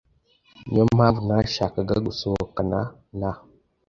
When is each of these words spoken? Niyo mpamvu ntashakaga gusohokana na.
Niyo 0.69 0.83
mpamvu 0.95 1.19
ntashakaga 1.27 1.95
gusohokana 2.07 2.79
na. 3.19 3.31